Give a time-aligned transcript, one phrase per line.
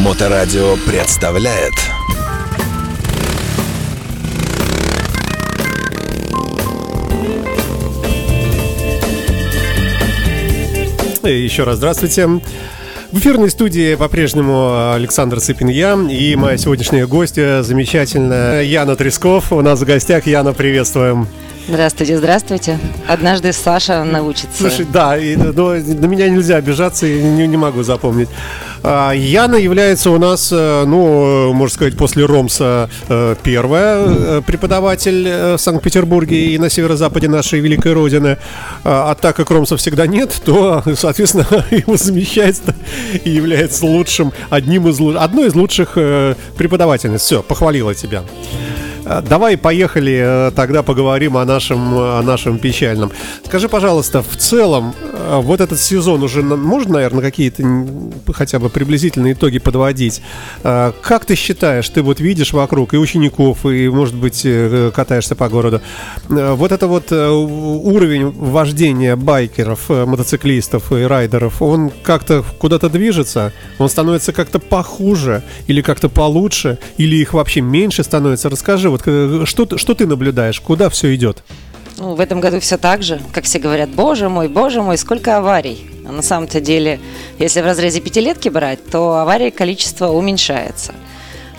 [0.00, 1.74] Моторадио представляет
[11.22, 12.26] Еще раз здравствуйте.
[12.26, 19.52] В эфирной студии по-прежнему Александр Цыпин я и моя сегодняшняя гостья замечательная Яна Тресков.
[19.52, 20.26] У нас в гостях.
[20.26, 21.28] Яна, приветствуем.
[21.68, 22.78] Здравствуйте, здравствуйте.
[23.06, 24.48] Однажды Саша научится.
[24.56, 28.28] Слушай, да, и, но на меня нельзя обижаться, и не, не могу запомнить.
[28.82, 35.56] А, Яна является у нас, э, ну, можно сказать, после Ромса э, первая э, преподаватель
[35.56, 38.38] в Санкт-Петербурге и на северо-западе нашей великой родины.
[38.84, 42.60] А, а так как Ромса всегда нет, то, соответственно, его замещает
[43.22, 45.94] и является лучшим, одним из, одной из лучших
[46.56, 47.20] преподавательниц.
[47.20, 48.24] Все, похвалила тебя.
[49.10, 53.10] Э, давай поехали, э, тогда поговорим о нашем, о нашем печальном.
[53.44, 57.64] Скажи, пожалуйста, в целом, э, вот этот сезон уже можно, наверное, какие-то
[58.32, 60.22] хотя бы приблизительные итоги подводить?
[60.62, 64.46] Как ты считаешь, ты вот видишь вокруг и учеников, и, может быть,
[64.94, 65.80] катаешься по городу,
[66.28, 73.52] вот это вот уровень вождения байкеров, мотоциклистов и райдеров, он как-то куда-то движется?
[73.78, 76.78] Он становится как-то похуже или как-то получше?
[76.98, 78.48] Или их вообще меньше становится?
[78.48, 81.42] Расскажи, вот э, что, что ты наблюдаешь, куда все идет?
[82.00, 85.36] Ну, в этом году все так же, как все говорят, боже мой, боже мой, сколько
[85.36, 85.86] аварий.
[86.06, 86.98] А на самом-то деле,
[87.38, 90.94] если в разрезе пятилетки брать, то аварий количество уменьшается.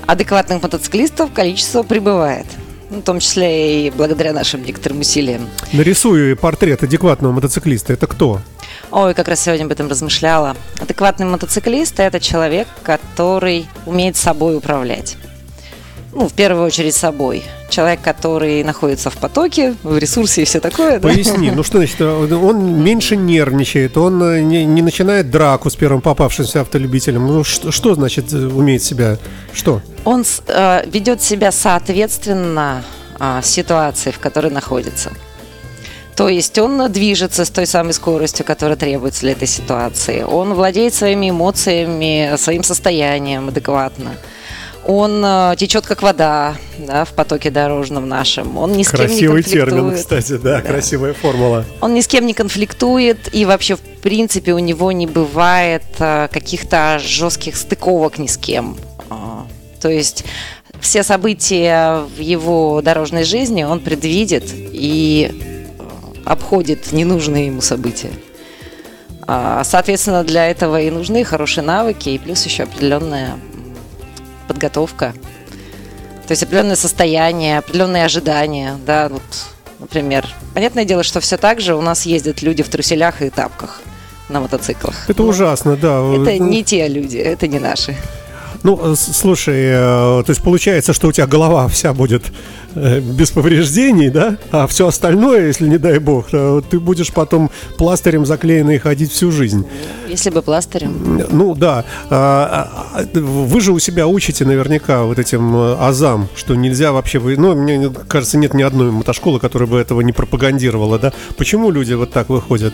[0.08, 2.48] Адекватных мотоциклистов количество прибывает.
[2.90, 5.48] Ну, в том числе и благодаря нашим некоторым усилиям.
[5.74, 7.94] Нарисую портрет адекватного мотоциклиста.
[7.94, 8.42] Это кто?
[8.90, 10.58] Ой, как раз сегодня об этом размышляла.
[10.80, 15.18] Адекватный мотоциклист– это человек, который умеет собой управлять
[16.14, 17.44] ну, в первую очередь собой.
[17.70, 21.00] Человек, который находится в потоке, в ресурсе и все такое.
[21.00, 21.56] Поясни, да?
[21.56, 26.62] ну что значит, он меньше нервничает, он э, не, не начинает драку с первым попавшимся
[26.62, 27.28] автолюбителем.
[27.28, 29.18] Ну что, что значит э, умеет себя,
[29.54, 29.82] что?
[30.04, 32.84] Он э, ведет себя соответственно
[33.20, 35.12] э, ситуации, в которой находится.
[36.18, 40.24] То есть он движется с той самой скоростью, которая требуется для этой ситуации.
[40.24, 44.12] Он владеет своими эмоциями, своим состоянием адекватно
[44.88, 48.58] он э, течет как вода да, в потоке дорожном нашем.
[48.58, 51.66] Он ни с Красивый кем не термин, кстати, да, да, красивая формула.
[51.82, 56.28] Он ни с кем не конфликтует, и вообще, в принципе, у него не бывает э,
[56.32, 58.78] каких-то жестких стыковок ни с кем.
[59.10, 59.46] А,
[59.80, 60.24] то есть
[60.80, 65.84] все события в его дорожной жизни он предвидит и э,
[66.26, 68.12] обходит ненужные ему события.
[69.28, 73.38] А, соответственно, для этого и нужны хорошие навыки, и плюс еще определенная
[74.52, 75.14] подготовка.
[76.28, 79.22] То есть определенное состояние, определенные ожидания, да, вот,
[79.80, 80.28] например.
[80.54, 83.82] Понятное дело, что все так же у нас ездят люди в труселях и тапках
[84.28, 85.10] на мотоциклах.
[85.10, 86.02] Это Но ужасно, да.
[86.14, 87.96] Это не те люди, это не наши.
[88.64, 92.32] Ну, э, слушай, э, то есть получается, что у тебя голова вся будет
[92.76, 94.38] э, без повреждений, да?
[94.52, 99.66] А все остальное, если не дай бог, ты будешь потом пластырем заклеенный ходить всю жизнь.
[100.08, 101.24] Если бы пластырем.
[101.32, 101.86] Ну, да.
[102.10, 107.20] А, а, вы же у себя учите наверняка вот этим азам, что нельзя вообще...
[107.20, 111.14] Ну, мне кажется, нет ни одной мотошколы, которая бы этого не пропагандировала, да?
[111.38, 112.74] Почему люди вот так выходят?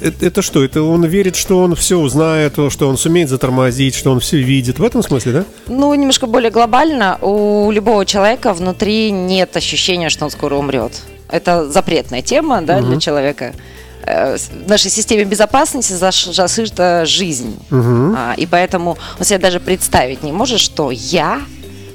[0.00, 0.64] Это, это что?
[0.64, 4.78] Это он верит, что он все узнает, что он сумеет затормозить, что он все видит.
[4.78, 5.44] В этом смысле, да?
[5.68, 7.18] Ну, немножко более глобально.
[7.22, 10.92] У любого человека внутри нет ощущения, что он скоро умрет.
[11.28, 12.86] Это запретная тема да, угу.
[12.88, 13.54] для человека
[14.02, 17.56] э, в нашей системе безопасности зашита жизнь.
[17.70, 18.16] Угу.
[18.36, 21.40] И поэтому он себе даже представить не может, что я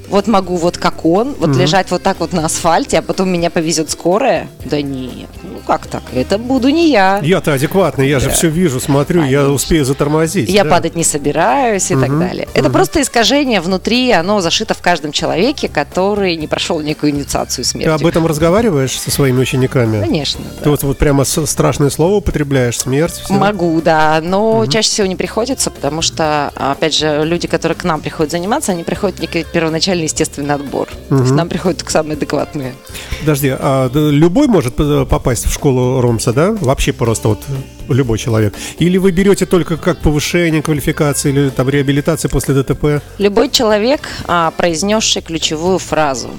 [0.10, 1.60] вот могу вот как он, вот угу.
[1.60, 4.48] лежать вот так вот на асфальте, а потом меня повезет скорая.
[4.64, 6.04] Да нет, ну как так?
[6.14, 7.20] Это буду не я.
[7.24, 8.26] Я-то адекватный, я да.
[8.26, 9.44] же все вижу, смотрю, Конечно.
[9.44, 10.50] я успею затормозить.
[10.50, 10.72] Я да.
[10.72, 12.02] падать не собираюсь и угу.
[12.06, 12.48] так далее.
[12.54, 12.74] Это угу.
[12.74, 17.88] просто искажение внутри, оно зашито в каждом человеке, который не прошел некую инициацию смерти.
[17.88, 20.02] Ты об этом разговариваешь со своими учениками?
[20.02, 20.44] Конечно.
[20.62, 23.22] Ты вот, вот прямо страшное слово употребляешь, смерть?
[23.24, 23.34] Все?
[23.34, 24.68] Могу, да, но угу.
[24.68, 28.84] чаще всего не приходится, потому что, опять же, люди, которые к нам приходят заниматься, они
[28.84, 30.90] приходят некий первоначальный естественный отбор.
[31.10, 31.18] Угу.
[31.18, 32.74] То есть нам приходят только самые адекватные.
[33.22, 36.52] Подожди, а любой может попасть в школу Ромса, да?
[36.52, 37.44] Вообще просто вот
[37.90, 38.54] любой человек?
[38.80, 43.02] Или вы берете только как повышение квалификации или там реабилитации после ДТП?
[43.18, 46.30] Любой человек, а, произнесший ключевую фразу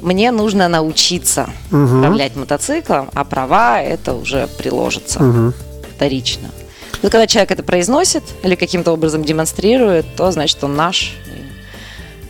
[0.00, 1.98] мне нужно научиться угу.
[1.98, 5.52] управлять мотоциклом, а права это уже приложится угу.
[5.94, 6.48] вторично.
[7.02, 11.14] Но когда человек это произносит или каким-то образом демонстрирует, то значит он наш,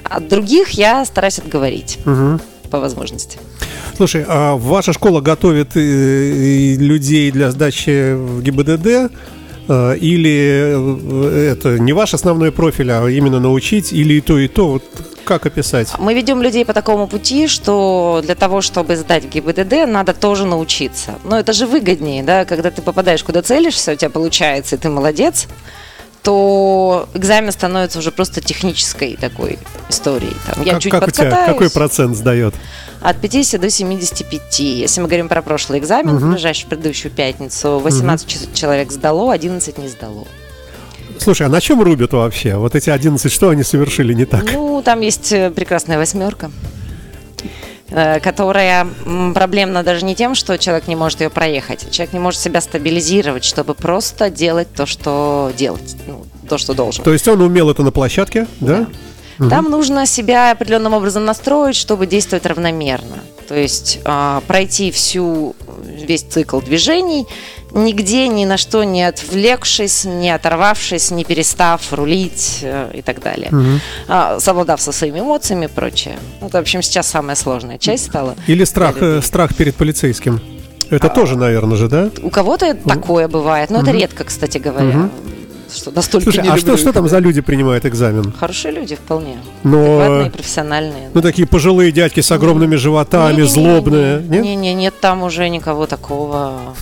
[0.02, 2.40] от других я стараюсь отговорить угу.
[2.68, 3.38] По возможности.
[3.96, 9.10] Слушай, а ваша школа готовит и людей для сдачи в ГИБДД?
[9.68, 14.48] Э, или э, это не ваш основной профиль, а именно научить, или и то, и
[14.48, 14.68] то?
[14.68, 14.84] Вот
[15.24, 15.92] как описать?
[15.98, 21.16] Мы ведем людей по такому пути, что для того, чтобы сдать ГИБДД, надо тоже научиться.
[21.24, 24.88] Но это же выгоднее, да, когда ты попадаешь куда целишься, у тебя получается, и ты
[24.88, 25.46] молодец,
[26.28, 29.58] то экзамен становится уже просто технической такой
[29.88, 30.36] историей.
[30.46, 32.54] Там, я как, чуть как у тебя, какой процент сдает?
[33.00, 34.60] От 50 до 75.
[34.60, 36.26] Если мы говорим про прошлый экзамен, угу.
[36.26, 38.52] ближайшую предыдущую пятницу, 18 угу.
[38.54, 40.26] человек сдало, 11 не сдало.
[41.18, 42.56] Слушай, а на чем рубят вообще?
[42.56, 44.44] Вот эти 11, что они совершили не так?
[44.52, 46.50] Ну, там есть э, прекрасная восьмерка
[47.88, 48.86] которая
[49.34, 51.90] проблемна даже не тем, что человек не может ее проехать.
[51.90, 57.02] Человек не может себя стабилизировать, чтобы просто делать то, что делать, ну, то, что должен.
[57.02, 58.80] То есть он умел это на площадке, да?
[58.80, 58.86] да.
[59.38, 59.50] Угу.
[59.50, 63.18] Там нужно себя определенным образом настроить, чтобы действовать равномерно.
[63.46, 65.54] То есть э, пройти всю
[65.84, 67.26] весь цикл движений,
[67.72, 73.50] нигде ни на что не отвлекшись, не оторвавшись, не перестав рулить э, и так далее,
[73.50, 74.40] угу.
[74.40, 76.18] совладав со своими эмоциями и прочее.
[76.40, 78.34] Ну, это, в общем, сейчас самая сложная часть стала.
[78.46, 80.40] Или страх, э, страх перед полицейским.
[80.90, 82.10] Это а, тоже, наверное же, да?
[82.22, 83.86] У кого-то это такое бывает, но угу.
[83.86, 84.98] это редко, кстати говоря.
[84.98, 85.10] Угу
[85.70, 88.32] что настолько Слушай, не а что, что там за люди принимают экзамен?
[88.32, 89.36] Хорошие люди вполне.
[89.62, 89.98] Но...
[89.98, 91.10] Адекватные, профессиональные.
[91.12, 94.22] Ну, такие пожилые дядьки с огромными животами, не, не, злобные.
[94.22, 96.74] Не, не, не, нет там уже никого такого.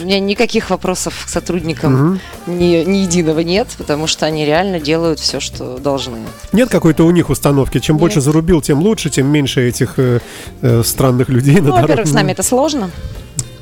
[0.00, 2.20] У меня никаких вопросов к сотрудникам угу.
[2.46, 6.18] ни, ни единого нет, потому что они реально делают все, что должны.
[6.52, 7.78] Нет какой-то у них установки.
[7.78, 8.00] Чем нет.
[8.00, 10.20] больше зарубил, тем лучше, тем меньше этих э,
[10.60, 12.90] э, странных людей ну, Во-первых, с нами это сложно.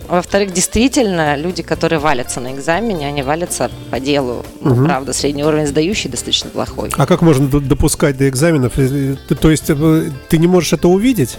[0.08, 4.44] Во-вторых, действительно, люди, которые валятся на экзамене, они валятся по делу.
[4.60, 4.84] Ну, угу.
[4.84, 6.90] правда, средний уровень сдающий достаточно плохой.
[6.96, 8.72] А как можно допускать до экзаменов?
[8.76, 11.38] Э, то есть э, ты не можешь это увидеть?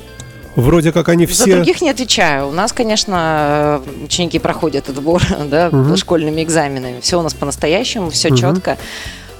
[0.56, 1.46] Вроде как они все...
[1.46, 2.48] За других не отвечаю.
[2.48, 5.98] У нас, конечно, ученики проходят отбор да, угу.
[5.98, 7.00] школьными экзаменами.
[7.02, 8.38] Все у нас по-настоящему, все угу.
[8.38, 8.78] четко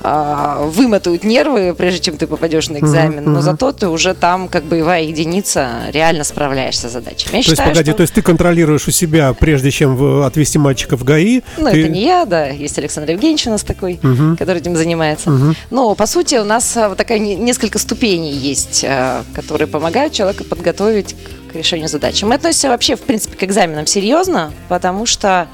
[0.02, 3.30] а, вымотают нервы, прежде чем ты попадешь на экзамен, mm-hmm.
[3.30, 7.28] но зато ты уже там, как боевая единица, реально справляешься с задачей.
[7.32, 7.98] Я то считаю, есть, погоди, что...
[7.98, 11.42] то есть ты контролируешь у себя, прежде чем отвести мальчика в ГАИ?
[11.58, 11.82] Ну, ты...
[11.82, 14.38] это не я, да, есть Александр Евгеньевич у нас такой, mm-hmm.
[14.38, 15.30] который этим занимается.
[15.30, 15.56] Mm-hmm.
[15.72, 20.44] Но, по сути, у нас а, вот такая несколько ступеней есть, а, которые помогают человеку
[20.44, 21.16] подготовить
[21.52, 22.26] к решению задачи.
[22.26, 25.48] Мы относимся вообще, в принципе, к экзаменам серьезно, потому что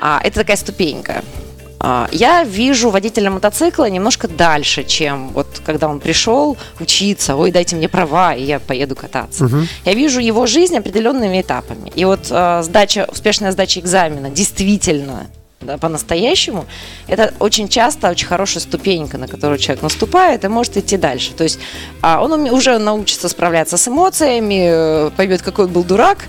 [0.00, 1.22] а, это такая ступенька.
[1.80, 7.76] А, я вижу водителя мотоцикла немножко дальше, чем вот когда он пришел учиться, ой, дайте
[7.76, 9.44] мне права, и я поеду кататься.
[9.44, 9.56] Угу.
[9.84, 11.92] Я вижу его жизнь определенными этапами.
[11.94, 15.28] И вот э, сдача, успешная сдача экзамена действительно
[15.60, 16.66] да, по-настоящему,
[17.08, 21.32] это очень часто очень хорошая ступенька, на которую человек наступает и может идти дальше.
[21.32, 21.58] То есть
[22.00, 26.26] а, он уже научится справляться с эмоциями, э, поймет, какой он был дурак,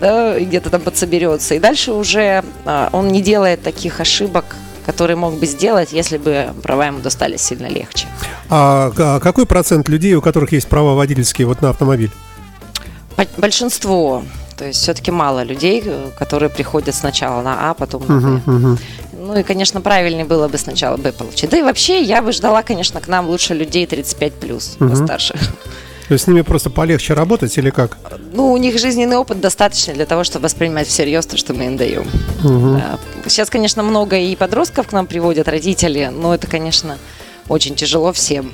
[0.00, 1.54] да, и где-то там подсоберется.
[1.54, 4.44] И дальше уже а, он не делает таких ошибок,
[4.86, 8.06] который мог бы сделать, если бы права ему достались сильно легче.
[8.50, 12.10] А, а какой процент людей, у которых есть права водительские вот на автомобиль?
[13.36, 14.22] Большинство.
[14.56, 15.84] То есть все-таки мало людей,
[16.16, 18.26] которые приходят сначала на А, потом на Б.
[18.26, 18.78] Uh-huh, uh-huh.
[19.12, 21.50] Ну и, конечно, правильнее было бы сначала Б получить.
[21.50, 24.90] Да и вообще я бы ждала, конечно, к нам лучше людей 35 плюс, uh-huh.
[24.90, 25.34] постарше.
[26.08, 27.96] То есть с ними просто полегче работать или как?
[28.32, 31.76] Ну, у них жизненный опыт достаточно для того, чтобы воспринимать всерьез то, что мы им
[31.76, 32.06] даем.
[32.42, 32.80] Угу.
[33.28, 36.98] Сейчас, конечно, много и подростков к нам приводят, родители, но это, конечно,
[37.48, 38.52] очень тяжело всем.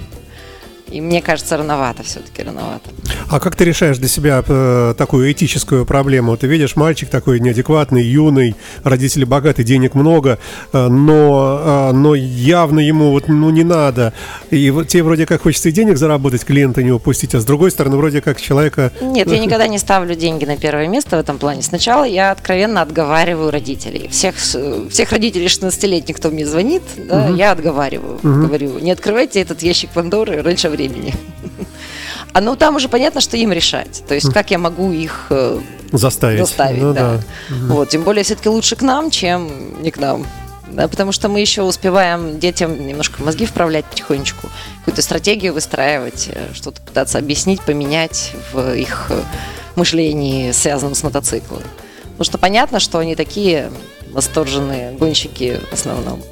[0.90, 2.90] И мне кажется, рановато все-таки, рановато.
[3.28, 6.36] А как ты решаешь для себя э, такую этическую проблему?
[6.36, 10.38] Ты видишь, мальчик такой неадекватный, юный, родители богатые, денег много,
[10.72, 14.12] э, но, э, но явно ему вот ну не надо.
[14.50, 17.70] И вот тебе вроде как хочется и денег заработать, клиента не упустить, а с другой
[17.70, 18.92] стороны вроде как человека...
[19.00, 21.62] Нет, я никогда не ставлю деньги на первое место в этом плане.
[21.62, 24.08] Сначала я откровенно отговариваю родителей.
[24.10, 27.36] Всех, всех родителей 16-летних, кто мне звонит, да, угу.
[27.36, 28.14] я отговариваю.
[28.14, 28.46] Угу.
[28.46, 31.14] Говорю, не открывайте этот ящик Пандоры раньше времени времени.
[32.32, 34.04] А ну там уже понятно, что им решать.
[34.06, 35.58] То есть как я могу их э,
[35.90, 36.38] заставить.
[36.38, 37.16] заставить ну, да.
[37.16, 37.22] Да.
[37.66, 40.24] Вот, тем более все-таки лучше к нам, чем не к нам.
[40.68, 46.50] Да, потому что мы еще успеваем детям немножко мозги вправлять потихонечку, какую-то стратегию выстраивать, э,
[46.54, 49.20] что-то пытаться объяснить, поменять в их э,
[49.74, 51.62] мышлении, связанном с мотоциклом.
[52.02, 53.72] Потому что понятно, что они такие
[54.12, 56.22] восторженные гонщики в основном.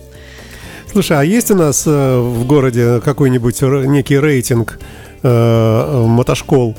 [0.90, 4.78] Слушай, а есть у нас э, в городе какой-нибудь некий рейтинг
[5.22, 6.74] э, мотошкол?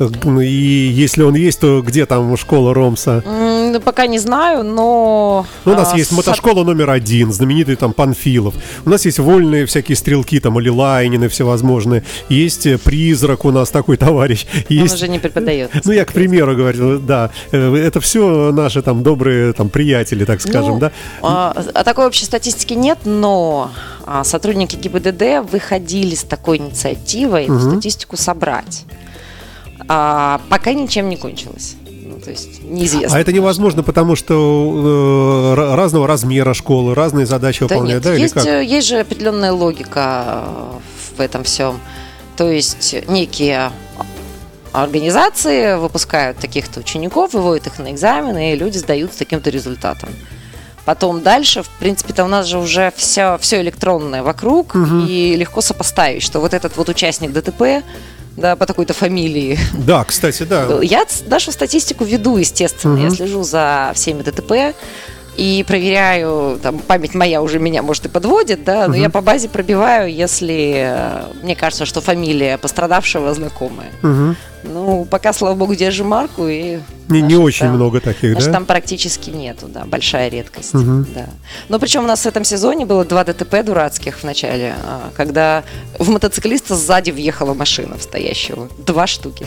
[0.00, 3.22] И если он есть, то где там школа Ромса?
[3.84, 5.46] Пока не знаю, но...
[5.64, 8.54] Ну, у нас а, есть мотошкола номер один, знаменитый там Панфилов.
[8.84, 12.02] У нас есть вольные всякие стрелки, там, Лилайнины всевозможные.
[12.28, 14.46] Есть э, призрак у нас такой товарищ.
[14.54, 14.94] Он Есть...
[14.94, 15.70] уже не преподает.
[15.84, 17.30] Ну, я к примеру говорю, да.
[17.52, 20.92] Э, Это все наши там добрые там приятели, так скажем, Ну, да?
[21.22, 23.70] А, а такой общей статистики нет, но
[24.06, 27.72] а, сотрудники ГИБДД выходили с такой инициативой Мгм.
[27.72, 28.84] статистику собрать.
[29.92, 31.74] А, пока ничем не кончилось.
[31.84, 33.16] Ну, то есть неизвестно.
[33.16, 38.12] А это невозможно, потому что э, ра- разного размера школы, разные задачи Да выполняют, нет,
[38.12, 38.46] да, или есть, как?
[38.46, 41.80] э, есть же определенная логика э, в этом всем.
[42.36, 43.72] То есть некие
[44.70, 50.10] организации выпускают таких-то учеников, выводят их на экзамены, и люди сдают с таким-то результатом.
[50.84, 54.76] Потом дальше, в принципе-то у нас же уже все, все электронное вокруг,
[55.08, 57.84] и легко сопоставить, что вот этот вот участник ДТП,
[58.36, 60.80] да, по такой-то фамилии, Да, кстати, да.
[60.82, 62.94] я нашу статистику веду, естественно.
[62.94, 63.04] Мгм.
[63.04, 64.74] Я слежу за всеми ДТП
[65.36, 69.02] и проверяю, там, память моя уже меня, может, и подводит, да, но Мгм.
[69.02, 73.90] я по базе пробиваю, если э, мне кажется, что фамилия пострадавшего знакомая.
[74.02, 74.36] Мгм.
[74.62, 76.80] Ну, пока, слава богу, держу марку и...
[77.08, 78.52] Не, не очень там- много таких, да?
[78.52, 80.74] там практически нету, да, большая редкость.
[80.74, 81.06] Мгм.
[81.14, 81.26] Да.
[81.70, 85.64] Но причем у нас в этом сезоне было два ДТП дурацких в начале, а, когда
[85.98, 88.68] в мотоциклиста сзади въехала машина в стоящего.
[88.86, 89.46] Два штуки.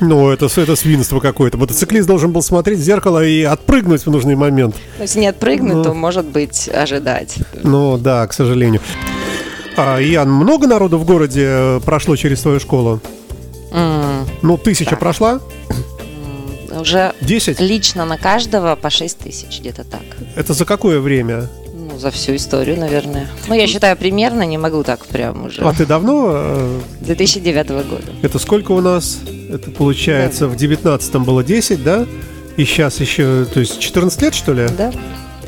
[0.00, 1.58] Ну, это, это свинство какое-то.
[1.58, 4.76] Мотоциклист должен был смотреть в зеркало и отпрыгнуть в нужный момент.
[4.98, 5.84] Ну, Если не отпрыгнуть, Ну.
[5.84, 7.36] то, может быть, ожидать.
[7.62, 8.80] Ну, да, к сожалению.
[9.76, 13.00] А, Ян, много народу в городе э, прошло через твою школу?
[13.72, 14.98] М, Ну, тысяча Так.
[15.00, 15.40] прошла?
[16.70, 17.60] Уже Десять?
[17.60, 20.02] лично на каждого по 6 тысяч, где-то так.
[20.36, 21.48] Это за какое время?
[21.98, 23.26] Ну, за всю историю, наверное.
[23.48, 25.62] Ну, я считаю, примерно, не могу так прям уже.
[25.62, 26.30] А ты давно?
[26.32, 28.12] э, 2009 года.
[28.22, 29.18] Это сколько у нас?
[29.50, 32.06] Это получается в девятнадцатом было 10, да?
[32.56, 34.68] И сейчас еще, то есть 14 лет, что ли?
[34.78, 34.92] Да?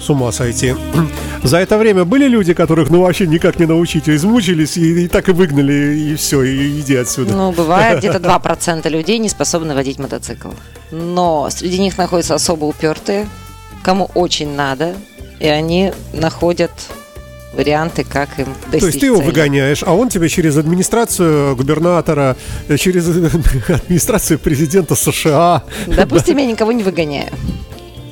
[0.00, 0.74] С ума сойти.
[1.44, 5.08] За это время были люди, которых ну вообще никак не научить, а измучились и, и
[5.08, 7.32] так и выгнали, и все, и иди отсюда.
[7.32, 10.48] Ну, бывает, где-то 2% людей не способны водить мотоцикл.
[10.90, 13.28] Но среди них находятся особо упертые,
[13.84, 14.94] кому очень надо,
[15.40, 16.70] и они находят
[17.52, 19.26] варианты, как им достичь То есть ты его цели.
[19.26, 22.36] выгоняешь, а он тебя через администрацию губернатора,
[22.68, 23.08] э, через
[23.68, 25.64] администрацию президента США.
[25.86, 27.30] Допустим, я никого не выгоняю.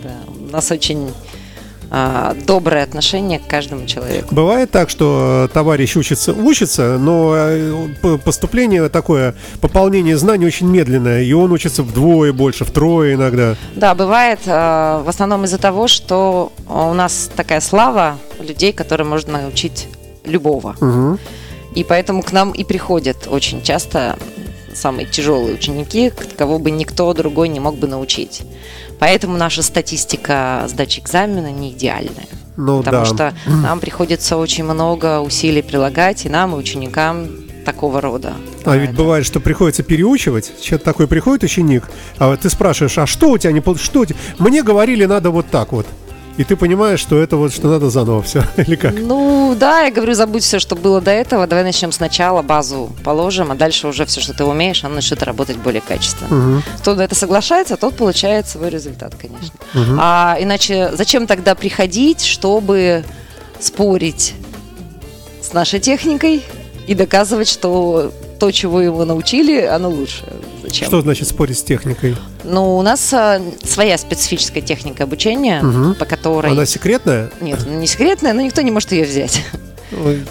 [0.02, 0.10] Да,
[0.48, 1.12] у нас очень
[2.46, 4.34] доброе отношение к каждому человеку.
[4.34, 7.86] Бывает так, что э, товарищ учится, учится, но э,
[8.24, 13.56] поступление такое, пополнение знаний очень медленное, и он учится вдвое больше, втрое иногда.
[13.74, 19.40] Да, бывает а, в основном из-за того, что у нас такая слава людей, которым можно
[19.42, 19.88] научить
[20.24, 20.76] любого.
[20.80, 21.18] Мгм.
[21.74, 24.18] И поэтому к нам и приходят очень часто
[24.74, 28.42] самые тяжелые ученики, кого бы никто другой не мог бы научить.
[28.98, 32.26] Поэтому наша статистика сдачи экзамена не идеальная.
[32.56, 33.04] Ну потому да.
[33.04, 37.28] что нам приходится очень много усилий прилагать и нам, и ученикам
[37.64, 38.32] такого рода.
[38.64, 40.52] А ведь бывает, что приходится переучивать.
[40.60, 41.84] Человек такой приходит ученик,
[42.18, 44.18] а ты спрашиваешь, а что у тебя не что у тебя?
[44.38, 45.86] Мне говорили, надо вот так вот.
[46.38, 48.94] И ты понимаешь, что это вот, что надо заново все, или как?
[48.94, 51.48] Ну да, я говорю, забудь все, что было до этого.
[51.48, 55.56] Давай начнем сначала, базу положим, а дальше уже все, что ты умеешь, оно начнет работать
[55.56, 56.34] более качественно.
[56.34, 56.62] Мгм.
[56.78, 59.58] Кто на это соглашается, тот получает свой результат, конечно.
[59.74, 59.98] Мгм.
[60.00, 63.04] А иначе зачем тогда приходить, чтобы
[63.58, 64.34] спорить
[65.42, 66.44] с нашей техникой
[66.86, 70.24] и доказывать, что то, чего его научили, оно лучше?
[70.68, 70.86] Зачем?
[70.88, 72.14] Что значит спорить с техникой?
[72.44, 75.94] Ну, у нас а, своя специфическая техника обучения, Мгм.
[75.94, 76.52] по которой...
[76.52, 77.30] Она секретная?
[77.40, 79.42] Нет, она не секретная, но никто не может ее взять.
[79.92, 80.22] Ой,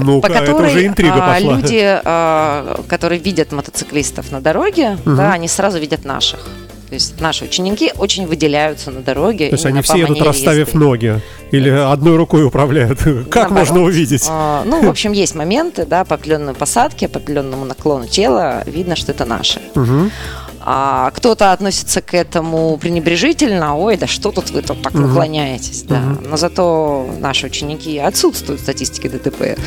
[0.00, 1.56] Ну-ка, по это которой уже интрига а, пошла.
[1.56, 5.16] люди, а, которые видят мотоциклистов на дороге, Мгм.
[5.16, 6.46] да, они сразу видят наших.
[6.94, 9.48] То есть наши ученики очень выделяются на дороге.
[9.48, 10.78] То есть они все едут, расставив езды.
[10.78, 11.20] ноги.
[11.50, 13.00] Или одной рукой управляют.
[13.30, 13.50] Как Наоборот.
[13.50, 14.24] можно увидеть?
[14.30, 18.94] А, ну, в общем, есть моменты, да, по определенной посадке, по определенному наклону тела видно,
[18.94, 19.60] что это наши.
[19.74, 20.12] Мгм.
[20.60, 25.08] А кто-то относится к этому пренебрежительно, ой, да что тут вы тут так Мгм.
[25.08, 26.00] наклоняетесь, да.
[26.24, 29.58] Но зато наши ученики отсутствуют в статистике ДТП.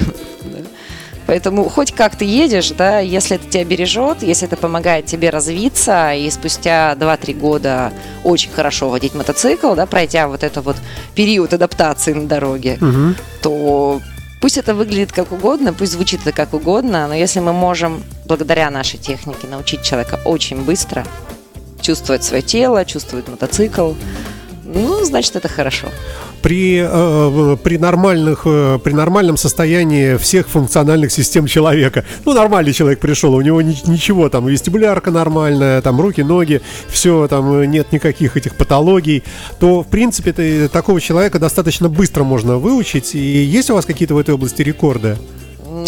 [1.27, 6.13] Поэтому хоть как ты едешь, да, если это тебя бережет, если это помогает тебе развиться,
[6.13, 7.91] и спустя 2-3 года
[8.23, 10.77] очень хорошо водить мотоцикл, да, пройдя вот это вот
[11.15, 13.15] период адаптации на дороге, Мгм.
[13.41, 14.01] то
[14.41, 18.69] пусть это выглядит как угодно, пусть звучит это как угодно, но если мы можем благодаря
[18.71, 21.05] нашей технике научить человека очень быстро
[21.81, 23.91] чувствовать свое тело, чувствовать мотоцикл,
[24.77, 25.87] ну, значит, это хорошо.
[26.41, 32.05] При, э, при, нормальных, э, при нормальном состоянии всех функциональных систем человека.
[32.25, 37.27] Ну, нормальный человек пришел, у него ни, ничего, там, вестибулярка нормальная, там, руки, ноги, все,
[37.27, 39.23] там, нет никаких этих патологий,
[39.59, 43.15] то, в принципе, это, такого человека достаточно быстро можно выучить.
[43.15, 45.17] И есть у вас какие-то в этой области рекорды?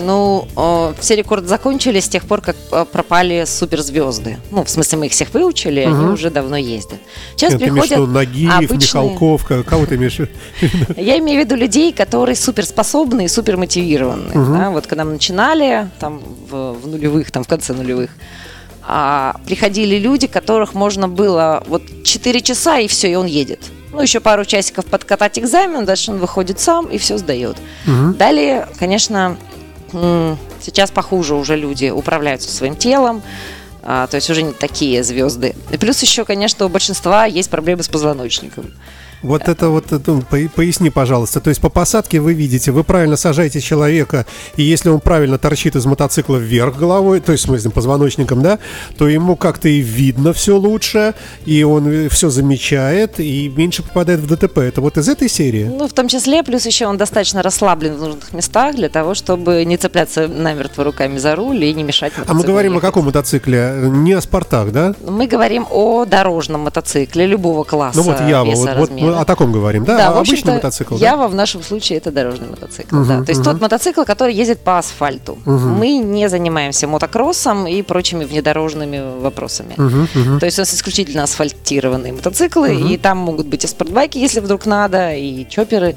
[0.01, 4.37] Ну, э, все рекорды закончились с тех пор, как э, пропали суперзвезды.
[4.51, 5.95] Ну, в смысле, мы их всех выучили, угу.
[5.95, 6.99] они уже давно ездят.
[7.35, 9.03] Сейчас Нет, приходят ты имеешь, Нагиев, обычные...
[9.03, 10.19] Михалков, кого ты имеешь?
[10.97, 14.29] Я имею в виду людей, которые суперспособны и супермотивированы.
[14.29, 14.53] Угу.
[14.53, 14.69] Да?
[14.69, 18.09] Вот когда мы начинали, там, в, в нулевых, там, в конце нулевых,
[18.91, 23.59] а, приходили люди, которых можно было вот 4 часа, и все, и он едет.
[23.91, 27.57] Ну, еще пару часиков подкатать экзамен, дальше он выходит сам и все сдает.
[27.87, 28.13] Угу.
[28.17, 29.37] Далее, конечно,
[30.61, 33.21] сейчас похуже уже люди управляются своим телом,
[33.83, 35.55] а, то есть уже не такие звезды.
[35.71, 38.71] И плюс еще, конечно, у большинства есть проблемы с позвоночником.
[39.21, 40.21] Вот это вот, это,
[40.55, 41.39] поясни, пожалуйста.
[41.39, 45.75] То есть по посадке вы видите, вы правильно сажаете человека, и если он правильно торчит
[45.75, 48.59] из мотоцикла вверх головой, то есть, в смысле, позвоночником, да,
[48.97, 51.13] то ему как-то и видно все лучше,
[51.45, 54.59] и он все замечает, и меньше попадает в ДТП.
[54.59, 55.65] Это вот из этой серии?
[55.65, 59.65] Ну, в том числе, плюс еще он достаточно расслаблен в нужных местах для того, чтобы
[59.65, 62.83] не цепляться намертво руками за руль и не мешать А мы говорим ехать.
[62.83, 63.73] о каком мотоцикле?
[63.87, 64.93] Не о спартах, да?
[65.05, 67.97] Мы говорим о дорожном мотоцикле любого класса.
[67.97, 69.97] Ну вот Ява, вот, вот мы о таком говорим, да?
[69.97, 70.95] Да, а обычный мотоцикл.
[70.95, 71.27] Ява да?
[71.27, 73.23] в нашем случае это дорожный мотоцикл, угу, да.
[73.23, 73.51] То есть угу.
[73.51, 75.37] тот мотоцикл, который ездит по асфальту.
[75.45, 75.51] Угу.
[75.51, 79.73] Мы не занимаемся мотокроссом и прочими внедорожными вопросами.
[79.77, 80.39] Угу, угу.
[80.39, 82.87] То есть у нас исключительно асфальтированные мотоциклы, угу.
[82.87, 85.95] и там могут быть и спортбайки, если вдруг надо, и чоперы.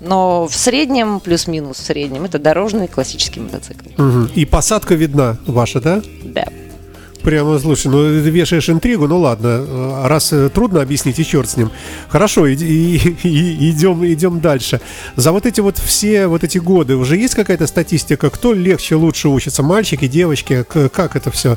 [0.00, 3.88] Но в среднем, плюс-минус в среднем, это дорожный классический мотоцикл.
[3.96, 4.28] Угу.
[4.34, 6.02] И посадка видна ваша, да?
[6.22, 6.44] Да.
[7.26, 11.56] Прямо, слушай, ну ты вешаешь интригу, ну ладно, раз э, трудно объяснить, и черт с
[11.56, 11.72] ним.
[12.06, 14.80] Хорошо, и, и, и, идем, идем дальше.
[15.16, 19.28] За вот эти вот все вот эти годы уже есть какая-то статистика, кто легче, лучше
[19.28, 21.56] учится, мальчики, девочки, как это все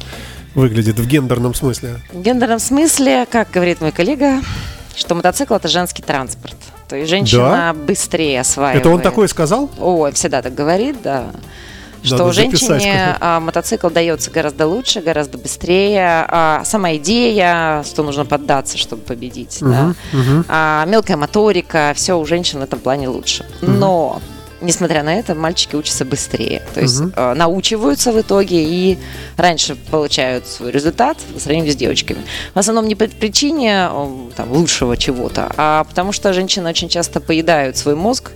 [0.55, 1.97] выглядит в гендерном смысле?
[2.11, 4.41] В гендерном смысле, как говорит мой коллега,
[4.95, 6.55] что мотоцикл это женский транспорт.
[6.87, 7.85] То есть женщина да?
[7.85, 8.81] быстрее осваивает.
[8.81, 9.69] Это он такое сказал?
[9.77, 11.27] О, всегда так говорит, да
[12.03, 16.25] что Надо женщине а, мотоцикл дается гораздо лучше, гораздо быстрее.
[16.27, 19.61] А, сама идея, что нужно поддаться, чтобы победить.
[19.61, 19.95] Угу, да?
[20.13, 20.45] угу.
[20.47, 23.45] А, мелкая моторика, все у женщин в этом плане лучше.
[23.61, 23.71] Угу.
[23.71, 24.21] Но
[24.61, 26.61] несмотря на это, мальчики учатся быстрее.
[26.73, 27.11] То есть угу.
[27.15, 28.97] э, научиваются в итоге и
[29.37, 32.19] раньше получают свой результат по сравнению с девочками.
[32.53, 33.89] В основном не по причине
[34.35, 38.31] там, лучшего чего-то, а потому что женщины очень часто поедают свой мозг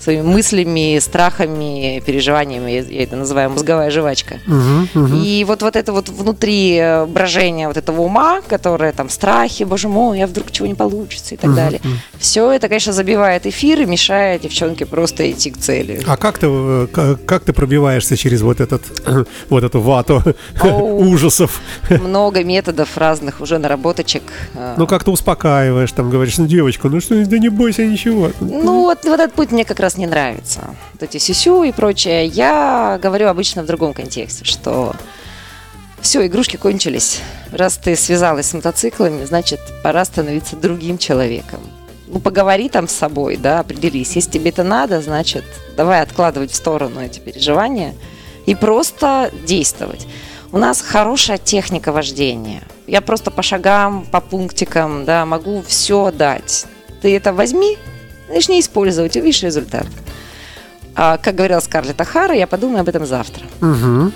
[0.00, 4.40] своими мыслями, страхами, переживаниями, я это называю мозговая жвачка.
[4.46, 5.14] Угу, угу.
[5.16, 9.88] И вот, вот это вот внутри э, брожение вот этого ума, которое там страхи, боже
[9.88, 11.80] мой, я вдруг чего не получится и так угу, далее.
[11.82, 11.90] Угу.
[12.18, 16.00] Все это, конечно, забивает эфир и мешает девчонке просто идти к цели.
[16.06, 18.82] А как ты, э, как ты пробиваешься через вот, этот,
[19.48, 20.22] вот эту вату
[20.62, 21.60] ужасов?
[21.90, 24.22] Много методов разных уже наработочек.
[24.54, 24.74] Э.
[24.76, 28.30] Ну, как ты успокаиваешь, там говоришь, ну, девочка, ну что, да не бойся ничего.
[28.40, 30.74] Ну, вот, вот этот путь мне как раз раз не нравится.
[30.92, 32.26] Вот эти сюсю и прочее.
[32.26, 34.94] Я говорю обычно в другом контексте, что
[36.02, 37.22] все, игрушки кончились.
[37.52, 41.60] Раз ты связалась с мотоциклами, значит, пора становиться другим человеком.
[42.06, 44.14] Ну, поговори там с собой, да, определись.
[44.14, 47.94] Если тебе это надо, значит, давай откладывать в сторону эти переживания
[48.44, 50.06] и просто действовать.
[50.52, 52.62] У нас хорошая техника вождения.
[52.86, 56.66] Я просто по шагам, по пунктикам, да, могу все дать.
[57.00, 57.78] Ты это возьми,
[58.28, 59.86] Начни использовать, увидишь результат.
[60.94, 63.44] А, как говорила Скарлетт Ахара, я подумаю об этом завтра.
[63.60, 64.12] Угу.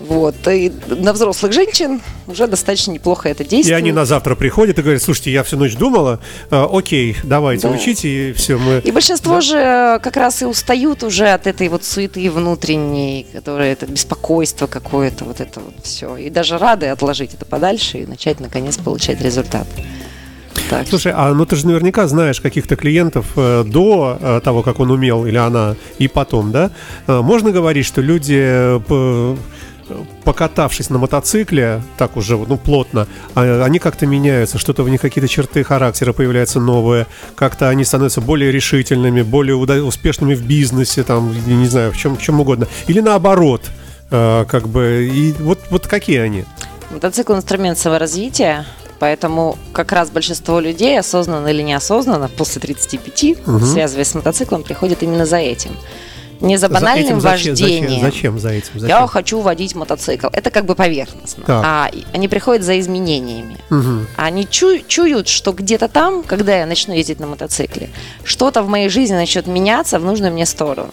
[0.00, 0.34] Вот.
[0.48, 3.68] И на взрослых женщин уже достаточно неплохо это действует.
[3.68, 6.20] И они на завтра приходят и говорят, слушайте, я всю ночь думала,
[6.50, 7.74] э, окей, давайте да.
[7.74, 8.58] учите, и все.
[8.58, 8.80] Мы...
[8.80, 9.40] И большинство да.
[9.40, 15.24] же как раз и устают уже от этой вот суеты внутренней, которая это беспокойство какое-то,
[15.24, 16.16] вот это вот все.
[16.16, 19.68] И даже рады отложить это подальше и начать наконец получать результат.
[20.72, 20.88] Так.
[20.88, 24.90] Слушай, а ну ты же наверняка знаешь каких-то клиентов э, до э, того, как он
[24.90, 26.70] умел или она, и потом, да?
[27.06, 29.36] Э, можно говорить, что люди э,
[30.24, 35.28] покатавшись на мотоцикле, так уже ну, плотно, а, они как-то меняются, что-то в них какие-то
[35.28, 41.66] черты характера появляются новые, как-то они становятся более решительными, более успешными в бизнесе, там, не
[41.66, 42.66] знаю, в чем, в чем угодно.
[42.86, 43.70] Или наоборот,
[44.10, 46.46] э, как бы, и вот, вот какие они?
[46.90, 48.64] Мотоцикл инструмент саморазвития,
[49.02, 53.58] Поэтому как раз большинство людей, осознанно или неосознанно, после 35, угу.
[53.58, 55.76] связываясь с мотоциклом, приходят именно за этим.
[56.40, 58.00] Не за банальным этим зачем- вождением.
[58.00, 58.70] Зачем, зачем за этим?
[58.74, 58.88] Зачем?
[59.00, 60.28] Я хочу водить мотоцикл.
[60.32, 61.42] Это как бы поверхностно.
[61.44, 61.64] Так.
[61.66, 63.56] А они приходят за изменениями.
[63.70, 64.06] Мгм.
[64.14, 67.90] Они чу- чуют, что где-то там, когда я начну ездить на мотоцикле,
[68.22, 70.92] что-то в моей жизни начнет меняться в нужную мне сторону.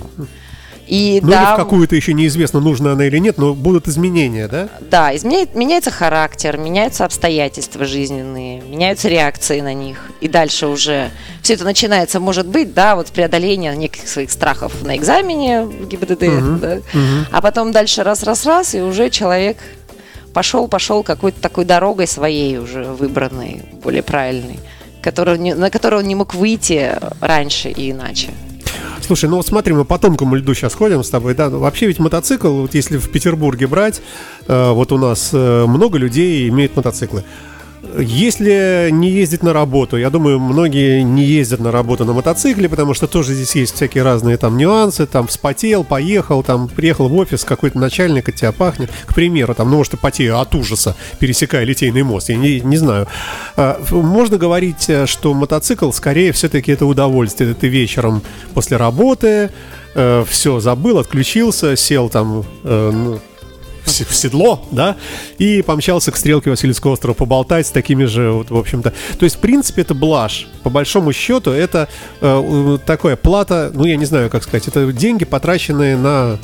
[0.89, 4.47] И Ну да, или в какую-то еще неизвестно, нужна она или нет, но будут изменения,
[4.47, 4.69] да?
[4.81, 9.99] да, изменяет, меняется характер, меняются обстоятельства жизненные, меняются реакции на них.
[10.19, 11.11] И дальше уже
[11.43, 15.87] все это начинается, может быть, да, вот с преодоления неких своих страхов на экзамене в
[15.87, 16.77] ГИБДД, да.
[17.31, 19.57] а потом дальше раз-раз-раз, и уже человек
[20.33, 24.59] пошел, пошел какой-то такой дорогой своей уже выбранной, более правильной,
[25.03, 28.29] которую не- на которую он не мог выйти раньше и иначе.
[29.01, 31.87] Слушай, ну вот смотри, мы по тонкому льду сейчас ходим с тобой, да, ну, вообще
[31.87, 34.01] ведь мотоцикл, вот если в Петербурге брать,
[34.47, 37.23] э, вот у нас э, много людей имеют мотоциклы.
[37.97, 42.93] Если не ездить на работу, я думаю, многие не ездят на работу на мотоцикле, потому
[42.93, 47.43] что тоже здесь есть всякие разные там нюансы, там вспотел, поехал, там приехал в офис,
[47.43, 51.63] какой-то начальник от тебя пахнет, к примеру, там, ну, может, ты потею от ужаса, пересекая
[51.63, 53.07] Литейный мост, я не, не знаю.
[53.55, 58.21] А, Можно говорить, э, что мотоцикл скорее все-таки это удовольствие, ты вечером
[58.53, 59.51] после работы,
[60.27, 63.19] все, забыл, отключился, сел там э, ну,
[63.89, 64.95] в се- в седло, да,
[65.37, 68.93] и помчался к стрелке Васильевского острова поболтать с такими же, вот, в общем-то.
[69.17, 70.47] То есть, в принципе, это блажь.
[70.63, 71.87] По большому счету, это
[72.21, 76.37] э, такая плата, ну, я не знаю, как сказать, это деньги, потраченные на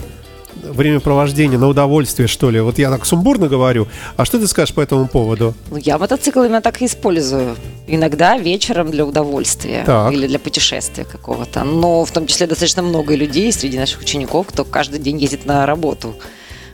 [0.63, 2.59] времяпровождение, на удовольствие, что ли.
[2.59, 3.87] Вот я так сумбурно говорю.
[4.15, 5.53] А что ты скажешь по этому поводу?
[5.69, 7.55] Ну, я мотоцикл именно так и использую.
[7.87, 10.13] Иногда вечером для удовольствия Так.
[10.13, 11.63] или для путешествия какого-то.
[11.63, 15.65] Но в том числе достаточно много людей среди наших учеников, кто каждый день ездит на
[15.65, 16.15] работу.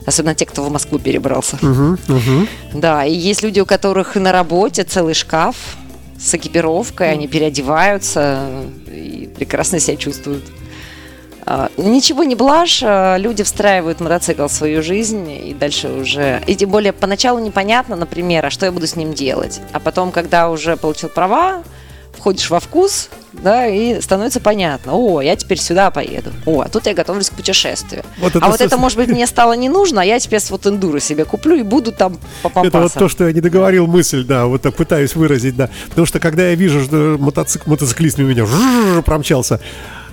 [0.06, 1.58] Особенно те, кто в Москву перебрался.
[1.60, 2.48] Мгм, мгм.
[2.74, 5.56] Да, и есть люди, у которых на работе целый шкаф
[6.18, 8.48] с экипировкой, они переодеваются
[8.86, 10.44] и прекрасно себя чувствуют.
[11.44, 16.40] А, Ничего не блажь, а, люди встраивают мотоцикл в свою жизнь и дальше уже...
[16.46, 19.60] И тем более поначалу непонятно, например, а что я буду с ним делать.
[19.72, 21.62] А потом, когда уже получил права,
[22.16, 24.92] входишь во вкус, да, и становится понятно.
[24.94, 26.30] О, я теперь сюда поеду.
[26.46, 28.04] О, а тут я готовлюсь к путешествию.
[28.18, 30.40] Вот это, а вот это, собственно- может быть, мне стало не нужно, а я теперь
[30.50, 33.86] вот эндуро себе куплю и буду там по Это вот то, что я не договорил
[33.86, 35.70] мысль, да, вот так пытаюсь выразить, да.
[35.88, 39.60] Потому что когда я вижу, что мотоцикл, мотоциклист мимо меня жжж промчался,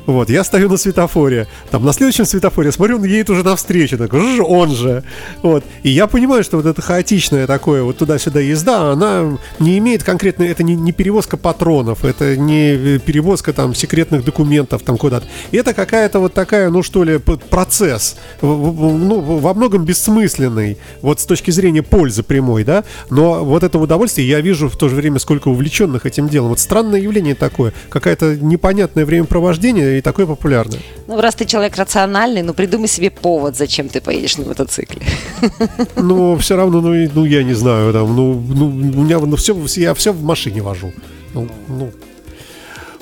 [0.06, 4.14] вот, я стою на светофоре, там на следующем светофоре, смотрю, он едет уже навстречу, так,
[4.14, 5.04] жжж, он же,
[5.42, 10.04] вот, и я понимаю, что вот это хаотичное такое, вот туда-сюда езда, она не имеет
[10.04, 15.28] конкретно, это не, не перевозка патронов, это не э, перевозка там секретных документов там куда-то,
[15.52, 21.52] это какая-то вот такая, ну что ли, процесс, ну, во многом бессмысленный, вот с точки
[21.52, 25.48] зрения пользы прямой, да, но вот это удовольствие я вижу в то же время, сколько
[25.48, 26.50] увлеченных этим делом.
[26.50, 30.80] Вот странное явление такое, какое-то непонятное времяпровождение и такое популярное.
[31.08, 35.02] Ну, раз ты человек рациональный, ну придумай себе повод, зачем ты поедешь на мотоцикле.
[35.96, 39.56] Но все равно, ну, ну я не знаю, там, ну, ну у меня ну, все,
[39.76, 40.94] я все в машине вожу.
[41.34, 41.92] Ну, ну.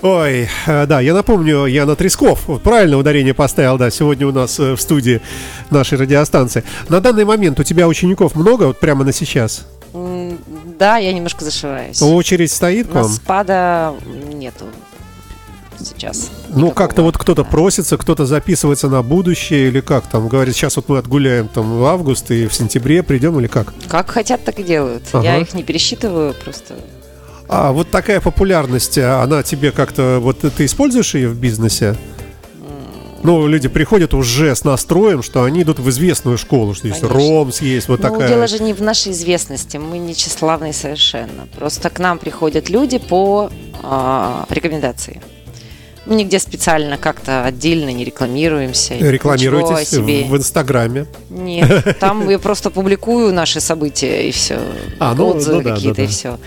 [0.01, 4.59] Ой, э, да, я напомню, я на Тресков, правильно ударение поставил, да, сегодня у нас
[4.59, 5.21] э, в студии
[5.71, 6.63] нашей радиостанции.
[6.87, 9.65] На данный момент у тебя учеников много, вот прямо на сейчас?
[10.77, 11.99] Да, я немножко зашиваюсь.
[12.01, 13.15] Очередь стоит к У нас вам?
[13.15, 13.93] спада
[14.31, 14.65] нету
[15.85, 16.29] сейчас.
[16.49, 17.49] Ну, как-то вот кто-то Да.
[17.49, 21.85] просится, кто-то записывается на будущее, или как там, говорит, сейчас вот мы отгуляем там в
[21.85, 23.73] август и в сентябре придем, или как?
[23.87, 25.03] Как хотят, так и делают.
[25.13, 25.23] Ага.
[25.23, 26.75] Я их не пересчитываю, просто
[27.49, 31.95] А вот такая популярность, а, она тебе как-то, вот ты используешь ее в бизнесе?
[33.23, 37.19] Ну, люди приходят уже с настроем, что они идут в известную школу, что есть Конечно.
[37.19, 38.27] Ромс, есть вот Ну, такая...
[38.27, 41.47] дело же не в нашей известности, мы не тщеславные совершенно.
[41.57, 43.49] Просто к нам приходят люди по
[43.81, 45.19] а, рекомендации.
[46.07, 48.95] Мы нигде специально как-то отдельно не рекламируемся.
[48.95, 50.23] Рекламируйтесь себе.
[50.23, 51.05] в Инстаграме.
[51.29, 54.59] Нет, там я просто публикую наши события и все.
[54.99, 56.11] А, ну, отзывы ну да, какие-то да, и да.
[56.11, 56.39] все.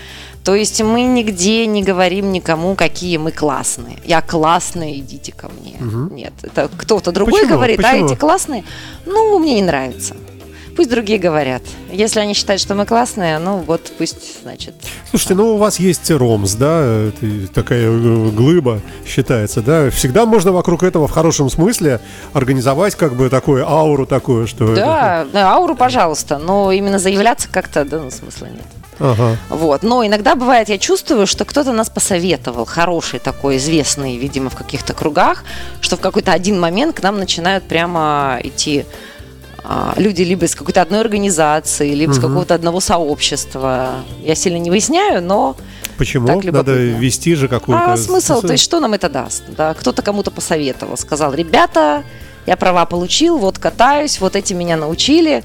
[0.43, 3.99] То есть мы нигде не говорим никому, какие мы классные.
[4.03, 5.75] Я классная, идите ко мне.
[6.11, 7.55] Нет, это кто-то другой Почему?
[7.55, 8.07] говорит, Почему?
[8.07, 8.63] а эти классные,
[9.05, 10.15] ну, мне не нравится.
[10.75, 11.61] Пусть другие говорят.
[11.91, 14.73] Если они считают, что мы классные, ну вот пусть, значит.
[15.09, 20.51] Слушайте, ну у вас есть Ромс, да, это такая э, глыба считается, да, всегда можно
[20.51, 21.99] вокруг этого в хорошем смысле
[22.33, 24.71] организовать как бы такую ауру такую, что...
[24.71, 28.65] это- Да, да, ауру, пожалуйста, но именно заявляться как-то, да, ну, смысла нет.
[28.99, 29.35] Ага.
[29.49, 29.81] Вот.
[29.81, 34.93] Но иногда бывает, я чувствую, что кто-то нас посоветовал, хороший такой, известный, видимо, в каких-то
[34.93, 35.43] кругах,
[35.81, 38.85] что в какой-то один момент к нам начинают прямо идти
[39.95, 44.03] люди либо из какой-то одной организации, либо из какого-то одного сообщества.
[44.23, 45.55] Я сильно не выясняю, но
[45.97, 46.25] Почему?
[46.25, 47.93] Так Надо вести же какую-то...
[47.93, 49.43] а смысл, то есть что нам это даст?
[49.55, 52.03] Да, кто-то кому-то посоветовал, сказал, ребята,
[52.47, 55.43] я права получил, вот катаюсь, вот эти меня научили,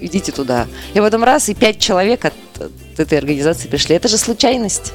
[0.00, 0.66] идите туда.
[0.94, 3.96] И потом раз, и пять человек от, от этой организации пришли.
[3.96, 4.92] Это же случайность.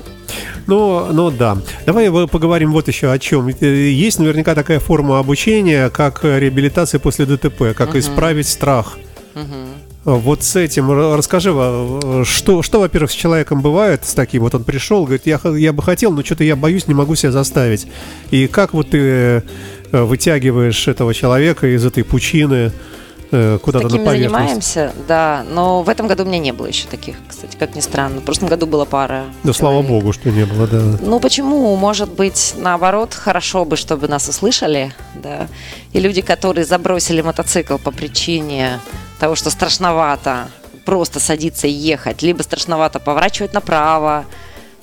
[0.68, 1.58] Ну, ну да.
[1.86, 3.48] Давай поговорим вот еще о чем.
[3.48, 8.00] Есть наверняка такая форма обучения, как реабилитация после ДТП, как угу.
[8.00, 8.98] исправить страх.
[9.36, 9.86] Угу.
[10.06, 11.50] Вот с этим расскажи,
[12.26, 15.82] что, что, во-первых, с человеком бывает, с таким, вот он пришел, говорит, я, я бы
[15.82, 17.88] хотел, но что-то я боюсь, не могу себя заставить.
[18.30, 19.42] И как вот ты э,
[19.92, 22.72] вытягиваешь этого человека из этой пучины,
[23.32, 24.34] э, куда-то Такими на поверхность.
[24.74, 25.46] занимаемся, да.
[25.50, 28.22] Но в этом году у меня не было еще таких, кстати, как ни странно.
[28.22, 29.26] В прошлом году была пара.
[29.44, 29.58] Да, человек.
[29.58, 30.82] слава богу, что не было, да.
[31.02, 31.76] Ну почему?
[31.76, 35.48] Может быть, наоборот, хорошо бы, чтобы нас услышали, да.
[35.94, 38.80] И люди, которые забросили мотоцикл по причине
[39.20, 40.48] того, что страшновато
[40.86, 44.26] просто садиться и ехать, либо страшновато поворачивать направо,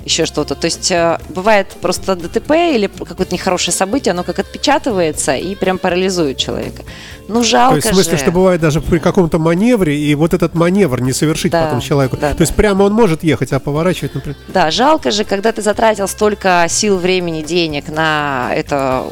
[0.04, 0.54] еще что-то.
[0.54, 5.78] То есть э, бывает просто ДТП или какое-то нехорошее событие, оно как отпечатывается и прям
[5.78, 6.82] парализует человека.
[7.28, 8.18] Ну, жалко То есть, в смысле, же.
[8.18, 12.16] что бывает даже при каком-то маневре, и вот этот маневр не совершить да, потом человеку.
[12.16, 12.42] Да, То да.
[12.42, 14.36] есть прямо он может ехать, а поворачивать, например.
[14.48, 19.04] Да, жалко же, когда ты затратил столько сил, времени, денег на это,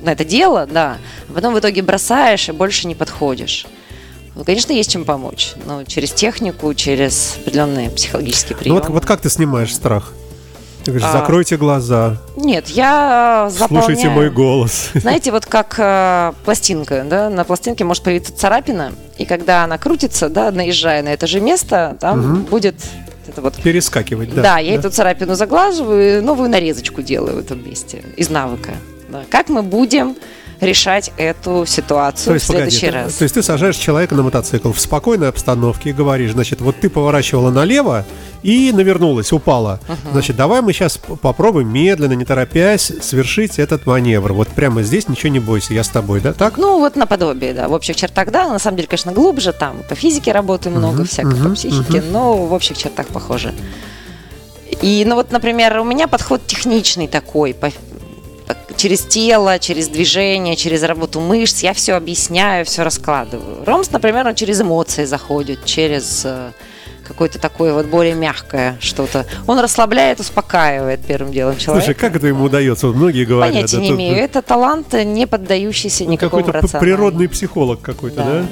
[0.00, 0.96] на это дело, да,
[1.28, 3.66] а потом в итоге бросаешь и больше не подходишь.
[4.34, 5.52] Ну, конечно, есть чем помочь.
[5.66, 8.78] Но через технику, через определенные психологические приемы.
[8.78, 10.14] Ну, вот, вот как ты снимаешь страх?
[10.84, 12.16] Ты говоришь, а, закройте глаза.
[12.36, 13.86] Нет, я заполняю.
[13.86, 14.90] Слушайте мой голос.
[14.94, 20.28] Знаете, вот как э, пластинка, да, на пластинке может появиться царапина, и когда она крутится,
[20.28, 22.48] да, наезжая на это же место, там угу.
[22.48, 22.76] будет
[23.28, 23.54] это вот...
[23.62, 24.42] Перескакивать, да.
[24.42, 24.78] Да, я да.
[24.80, 28.72] эту царапину заглаживаю, новую нарезочку делаю в этом месте из навыка.
[29.08, 29.22] Да.
[29.30, 30.16] Как мы будем
[30.62, 33.14] решать эту ситуацию то есть, в следующий погоди, раз.
[33.14, 36.88] То есть ты сажаешь человека на мотоцикл в спокойной обстановке и говоришь, значит, вот ты
[36.88, 38.06] поворачивала налево
[38.42, 39.80] и навернулась, упала.
[39.88, 40.12] Uh-huh.
[40.12, 44.32] Значит, давай мы сейчас попробуем медленно, не торопясь, совершить этот маневр.
[44.32, 46.32] Вот прямо здесь ничего не бойся, я с тобой, да?
[46.32, 46.56] Так?
[46.56, 47.68] Ну, вот наподобие, да.
[47.68, 48.48] В общих чертах, да.
[48.48, 49.82] На самом деле, конечно, глубже там.
[49.88, 52.10] По физике работаю много, uh-huh, всякого uh-huh, по психике, uh-huh.
[52.10, 53.52] но в общих чертах похоже.
[54.80, 57.70] И, ну вот, например, у меня подход техничный такой, по,
[58.76, 61.62] через тело, через движение, через работу мышц.
[61.62, 63.64] Я все объясняю, все раскладываю.
[63.64, 66.52] Ромс, например, он через эмоции заходит, через э,
[67.06, 69.26] какое-то такое вот более мягкое что-то.
[69.46, 71.86] Он расслабляет, успокаивает первым делом человека.
[71.86, 72.86] Слушай, как это ему удается?
[72.86, 73.54] Вот многие говорят.
[73.54, 73.98] Понятия да, не тут...
[73.98, 74.16] имею.
[74.16, 78.24] Это талант, не поддающийся ну, никакому Какой-то природный психолог какой-то, да.
[78.24, 78.46] да?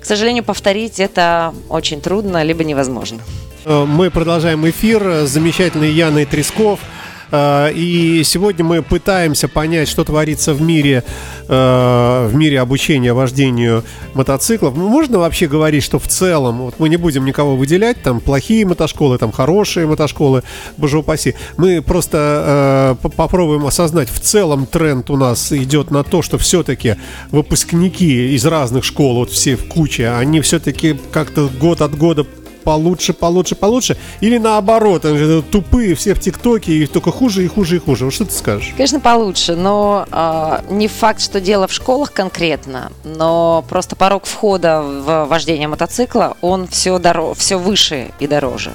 [0.00, 3.20] К сожалению, повторить это очень трудно, либо невозможно.
[3.64, 10.04] Э, мы продолжаем эфир с замечательной Яной Тресков– Э, и сегодня мы пытаемся понять, что
[10.04, 11.04] творится в мире,
[11.48, 14.76] э, в мире обучения вождению мотоциклов.
[14.76, 18.64] Ну, можно вообще говорить, что в целом, вот мы не будем никого выделять, там плохие
[18.64, 20.42] мотошколы, там хорошие мотошколы,
[20.76, 21.34] боже упаси.
[21.56, 26.96] Мы просто э, попробуем осознать, в целом тренд у нас идет на то, что все-таки
[27.30, 32.24] выпускники из разных школ, вот все в куче, они все-таки как-то год от года
[32.68, 33.96] получше, получше, получше?
[34.20, 38.04] Или наоборот, они тупые, все в ТикТоке, и только хуже и хуже и хуже?
[38.04, 38.74] Вот что ты скажешь?
[38.76, 44.82] Конечно, получше, но э, не факт, что дело в школах конкретно, но просто порог входа
[44.82, 48.72] в вождение мотоцикла, он все, доро- все выше и дороже.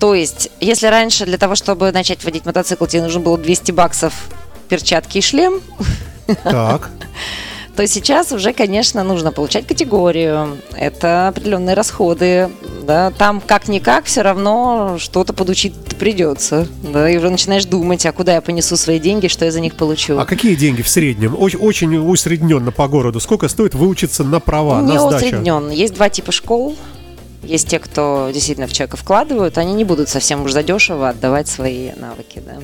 [0.00, 4.12] То есть, если раньше для того, чтобы начать водить мотоцикл, тебе нужно было 200 баксов
[4.68, 5.60] перчатки и шлем,
[6.42, 6.90] так.
[7.76, 10.58] то сейчас уже, конечно, нужно получать категорию.
[10.76, 12.50] Это определенные расходы.
[12.86, 16.68] Да, там как-никак все равно что-то подучить придется.
[16.82, 19.74] Да, и уже начинаешь думать, а куда я понесу свои деньги, что я за них
[19.74, 20.18] получу.
[20.18, 21.34] А какие деньги в среднем?
[21.38, 23.20] Очень, очень усредненно по городу.
[23.20, 25.26] Сколько стоит выучиться на права, Не на сдачу?
[25.26, 25.70] усредненно.
[25.70, 26.76] Есть два типа школ.
[27.46, 31.92] Есть те, кто действительно в человека вкладывают, они не будут совсем уж задешево отдавать свои
[31.96, 32.56] навыки, да.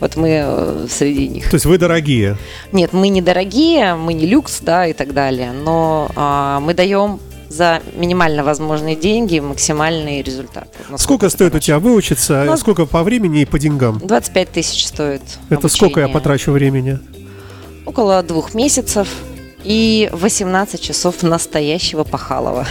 [0.00, 1.50] Вот мы э, среди них.
[1.50, 2.36] То есть вы дорогие?
[2.72, 7.20] Нет, мы не дорогие, мы не люкс, да, и так далее, но а, мы даем
[7.48, 10.68] за минимально возможные деньги максимальный результат.
[10.96, 12.44] Сколько стоит у тебя выучиться?
[12.46, 13.98] Ну, сколько по времени и по деньгам?
[13.98, 15.22] 25 тысяч стоит.
[15.48, 15.68] Это обучение.
[15.68, 16.98] сколько я потрачу времени?
[17.86, 19.08] Около двух месяцев
[19.64, 22.66] и 18 часов настоящего пахалова.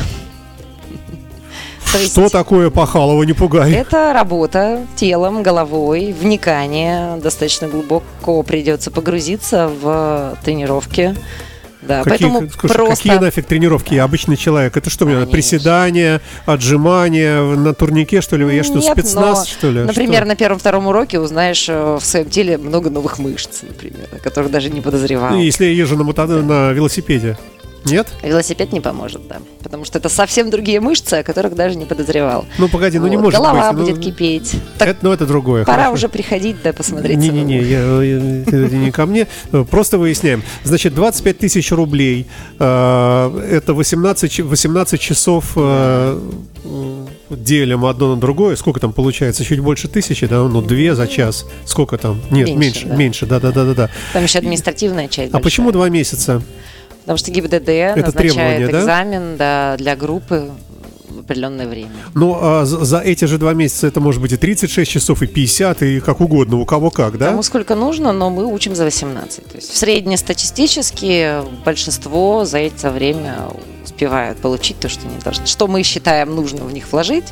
[1.92, 3.72] То есть Что такое Пахалова, не пугай?
[3.72, 7.18] Это работа телом, головой, вникание.
[7.18, 11.16] Достаточно глубоко придется погрузиться в тренировки.
[11.88, 12.96] Да, какие, поэтому слушай, просто...
[12.96, 13.94] какие нафиг тренировки?
[13.94, 14.76] Я обычный человек.
[14.76, 18.56] Это что, мне приседания, отжимания на турнике, что ли?
[18.56, 19.80] Я что, Нет, спецназ, но, что ли?
[19.82, 20.28] Например, что?
[20.28, 24.70] на первом-втором уроке узнаешь э, в своем теле много новых мышц, например, о которых даже
[24.70, 25.36] не подозревал.
[25.38, 26.26] Если я езжу на, мото...
[26.26, 27.38] на велосипеде.
[27.92, 28.08] Нет?
[28.24, 29.38] Велосипед не поможет, да.
[29.64, 32.46] Потому что это совсем другие мышцы, о которых даже не подозревал.
[32.58, 33.80] Ну, погоди, ну не Вот, может Голова быть.
[33.88, 34.56] ну, будет кипеть.
[34.78, 35.66] Так это, ну, это другое.
[35.66, 35.94] пора хорошо.
[35.94, 37.18] уже приходить, да, посмотреть.
[37.18, 39.28] Не-не-не, это не ко мне.
[39.52, 40.44] Э, Просто выясняем.
[40.64, 42.28] Значит, 25 тысяч рублей.
[42.60, 46.20] э, Это 18, ч- 18 часов э,
[47.30, 48.56] делим одно на другое.
[48.56, 49.44] Сколько там получается?
[49.44, 50.44] Чуть больше тысячи, да?
[50.44, 51.46] Ну, две за час.
[51.66, 52.22] Сколько там?
[52.32, 52.96] Нет, Меньше, меньше, да.
[52.96, 53.90] меньше, да-да-да-да.
[54.14, 55.30] Там еще административная часть.
[55.32, 55.42] А большая.
[55.44, 56.42] почему два месяца?
[57.08, 58.80] Потому что ГИБДД требование, назначает да?
[58.82, 60.52] экзамен да, для группы
[61.08, 61.90] в определенное время.
[62.14, 65.84] Ну, а за эти же два месяца это может быть и 36 часов, и 50,
[65.84, 67.28] и как угодно, у кого как, да?
[67.28, 69.48] Кому сколько нужно, но мы учим за 18.
[69.48, 73.38] То есть среднестатистически большинство за это время
[73.86, 75.46] успевают получить то, что они должны.
[75.46, 77.32] Что мы считаем нужно в них вложить,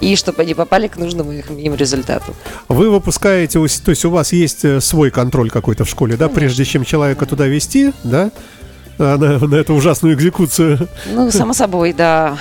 [0.00, 2.36] и чтобы они попали к нужному им результату.
[2.68, 6.64] Вы выпускаете, то есть у вас есть э, свой контроль какой-то в школе, да, прежде
[6.64, 8.30] чем человека туда вести, да,
[8.98, 10.88] на, на эту ужасную экзекуцию.
[11.06, 12.36] Ну, само собой, да.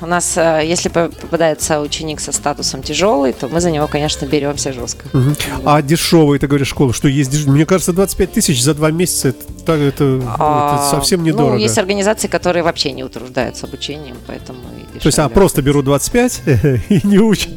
[0.00, 4.26] У нас, э, если по- попадается ученик со статусом тяжелый, то мы за него, конечно,
[4.26, 5.04] беремся жестко.
[5.12, 5.36] Мгм.
[5.64, 9.28] А дешевые, ты говоришь, школа, что есть деш- Мне кажется, 25 тысяч за два месяца,
[9.28, 11.52] это, так- это- это А, совсем недорого.
[11.52, 14.58] Ну, есть организации, которые вообще не утруждаются обучением, поэтому
[14.94, 16.42] и То есть, а просто берут 25
[16.88, 17.52] и не учат.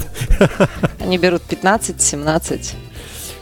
[0.99, 2.75] Они берут 15, 17.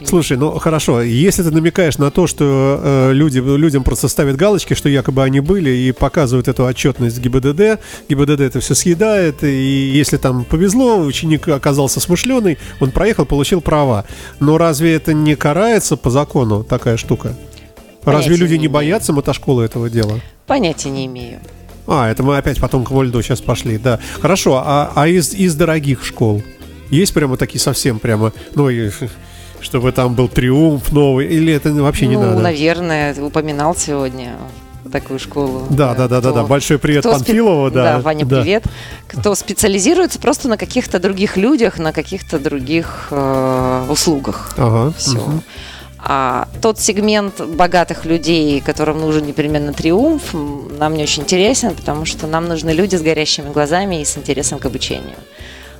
[0.06, 4.74] Слушай, ну хорошо, если ты намекаешь на то, что э, люди, людям просто ставят галочки,
[4.74, 10.16] что якобы они были и показывают эту отчетность ГИБДД, ГИБДД это все съедает, и если
[10.16, 14.04] там повезло, ученик оказался смышленый, он проехал, получил права.
[14.40, 17.34] Но разве это не карается по закону, такая штука?
[18.04, 20.20] Разве Понятия люди не не боятся мотошколы этого дела?
[20.46, 21.40] Понятия не имею.
[21.86, 23.98] А, это мы опять потом к Вольду сейчас пошли, да.
[24.20, 26.42] Хорошо, а, а из, из дорогих школ
[26.90, 28.90] есть прямо такие совсем прямо, ну, и,
[29.64, 32.40] чтобы там был триумф новый, или это вообще не ну, надо?
[32.40, 34.36] наверное, упоминал сегодня
[34.92, 35.66] такую школу.
[35.70, 36.44] Да, да, да, да, Кто- да.
[36.44, 37.94] Большой привет кто спе- Панфилову, да.
[37.94, 38.42] Да, Ваня, да.
[38.42, 38.64] привет.
[39.08, 44.52] Кто специализируется просто на каких-то других людях, на каких-то других э, услугах.
[44.58, 44.92] Ага.
[44.96, 45.18] Все.
[45.18, 45.42] мгм.
[46.06, 50.34] А тот сегмент богатых людей, которым нужен непременно триумф,
[50.78, 54.58] нам не очень интересен, потому что нам нужны люди с горящими глазами и с интересом
[54.58, 55.16] к обучению.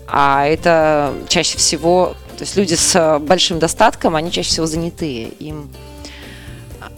[0.06, 5.28] А это чаще всего, то есть люди с э, большим достатком, они чаще всего занятые.
[5.40, 5.70] Им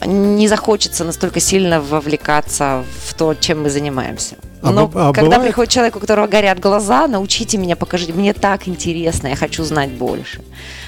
[0.05, 4.35] не захочется настолько сильно вовлекаться в то, чем мы занимаемся.
[4.61, 8.33] А Но а когда бывает- приходит человек, у которого горят глаза, научите меня, покажите, мне
[8.33, 10.41] так интересно, я хочу знать больше.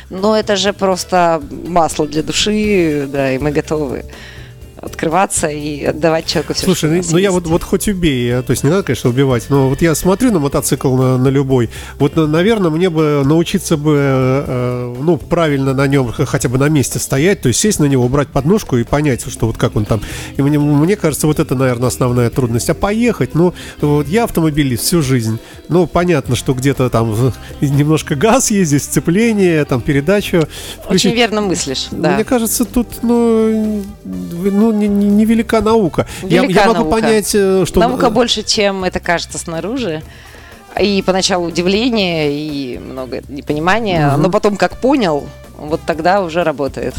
[0.10, 4.06] Но это же просто масло для души, да, и мы готовы
[4.82, 8.64] открываться и отдавать человеку все, Слушай, ну, ну я вот, вот хоть убей, то есть
[8.64, 12.28] не надо, конечно, убивать, но вот я смотрю на мотоцикл на, на любой, вот, на-
[12.28, 17.42] наверное, мне бы научиться бы, э, ну, правильно на нем хотя бы на месте стоять,
[17.42, 20.02] то есть сесть на него, убрать подножку и понять, что вот как он там.
[20.38, 22.70] И мне, мне кажется, вот это, наверное, основная трудность.
[22.70, 27.16] А поехать, ну, вот я автомобилист всю жизнь, ну, понятно, что где-то там
[27.62, 30.48] немножко газ здесь сцепление, там передачу.
[30.88, 32.16] Очень верно мыслишь, да.
[32.16, 36.06] Мне кажется, тут, ну, ну не- не- невелика наука.
[36.24, 36.92] я, Велика я могу наука.
[37.02, 37.80] понять, э, что...
[37.80, 40.02] Наука больше, чем это кажется снаружи.
[40.80, 44.22] И поначалу удивление, и много непонимания, Мгм.
[44.24, 45.28] но потом, как понял,
[45.58, 46.94] вот тогда уже работает.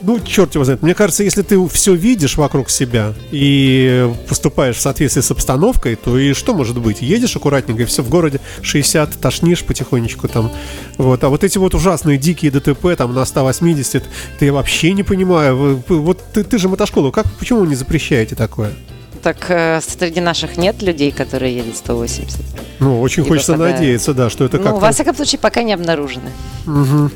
[0.00, 0.82] Ну, черт его знает.
[0.82, 6.18] Мне кажется, если ты все видишь вокруг себя и поступаешь в соответствии с обстановкой, то
[6.18, 7.02] и что может быть?
[7.02, 10.50] Едешь аккуратненько, и все в городе 60, тошнишь потихонечку там.
[10.98, 11.24] Вот.
[11.24, 14.06] А вот эти вот ужасные дикие ДТП там на 180, это,
[14.36, 15.82] это я вообще не понимаю.
[15.88, 18.72] Вот ты, ты же мотошкола, как, почему вы не запрещаете такое?
[19.22, 22.38] Так э, среди наших нет людей, которые едут 180.
[22.78, 23.80] Ну, очень И хочется попадают.
[23.80, 24.80] надеяться, да, что это ну, как-то...
[24.80, 26.30] во всяком случае, пока не обнаружены.
[26.66, 27.10] Мгм.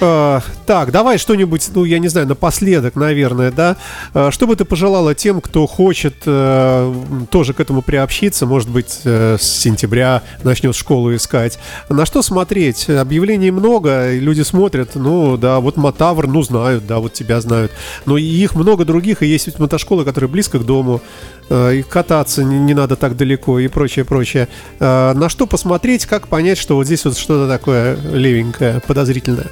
[0.00, 3.76] А, так, давай что-нибудь, ну, я не знаю, напоследок, наверное, да.
[4.12, 6.94] А, Что бы ты пожелала тем, кто хочет э,
[7.30, 11.58] тоже к этому приобщиться, может быть, э, с сентября начнет школу искать?
[11.88, 12.90] На что смотреть?
[12.90, 17.72] Объявлений много, люди смотрят, ну, да, вот Мотавр, ну, знают, да, вот тебя знают.
[18.04, 21.00] Но их много других, и есть ведь мотошколы, которые близко к дому,
[21.48, 24.48] э, и кататься не, не надо так далеко, и прочее, прочее.
[24.80, 29.50] А, На что посмотреть, как понять, что вот здесь вот что-то такое левенькое, подозрительное?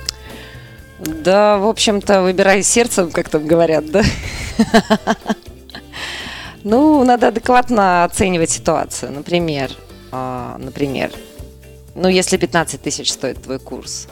[1.05, 4.03] Да, в общем-то, выбирай сердцем, как там говорят, да?
[6.65, 9.11] Ну, надо адекватно оценивать ситуацию.
[9.11, 9.73] Например,
[10.13, 11.11] а, например,
[11.97, 14.07] ну, если 15 тысяч стоит твой курс,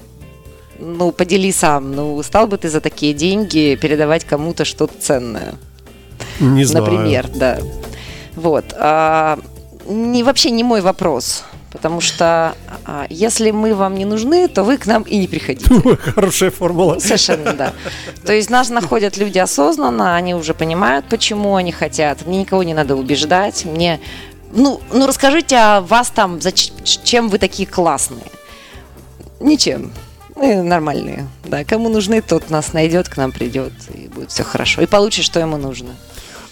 [0.80, 1.94] ну, подели сам.
[1.94, 5.54] Ну, стал бы ты за такие деньги передавать кому-то что-то ценное?
[6.40, 6.86] Не знаю.
[6.86, 7.58] Например, да.
[8.34, 8.64] Вот.
[8.76, 9.38] А,
[9.86, 12.54] не, вообще не мой вопрос, потому что
[12.84, 15.70] А, Если мы вам не нужны, то вы к нам и не приходите.
[16.14, 16.98] Хорошая формула.
[16.98, 17.72] Совершенно, да.
[18.24, 22.26] То есть нас находят люди осознанно, они уже понимают, почему они хотят.
[22.26, 23.64] Мне никого не надо убеждать.
[23.64, 24.00] Мне,
[24.52, 26.72] ну, ну расскажите о вас там, зач-
[27.04, 28.24] чем вы такие классные.
[29.40, 29.92] Ничем.
[30.36, 31.26] Мы нормальные.
[31.44, 34.80] Да, кому нужны, тот нас найдет, к нам придет, и будет все хорошо.
[34.80, 35.90] И получит, что ему нужно.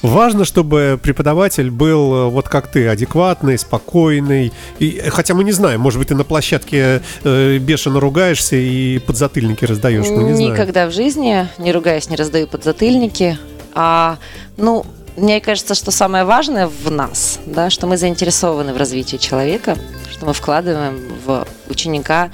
[0.03, 4.53] Важно, чтобы преподаватель был э, вот как ты, адекватный, спокойный.
[4.79, 9.01] И, э, хотя мы не знаем, может быть, ты на площадке э, бешено ругаешься и
[9.01, 10.07] подзатыльники раздаешь.
[10.09, 10.51] Ну, не.
[10.51, 13.39] Никогда в жизни, не ругаясь, не раздаю подзатыльники.
[13.75, 14.19] А,
[14.57, 14.87] ну,
[15.17, 19.77] мне кажется, что самое важное в нас, да, что мы заинтересованы в развитии человека,
[20.13, 22.31] что мы вкладываем в ученика